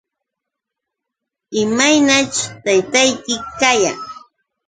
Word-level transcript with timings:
¿Imaynaćh 1.61 2.39
taytayki 2.63 3.35
kayan? 3.59 3.99